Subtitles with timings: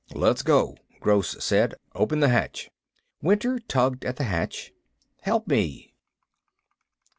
[0.15, 1.75] "Let's go!" Gross said.
[1.93, 2.71] "Open the hatch."
[3.21, 4.73] Winter tugged at the hatch.
[5.19, 5.93] "Help me."